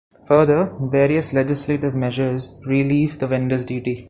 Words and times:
Further, 0.25 0.73
various 0.81 1.31
legislative 1.31 1.93
measures 1.93 2.59
relieve 2.65 3.19
the 3.19 3.27
vendor's 3.27 3.65
duty. 3.65 3.99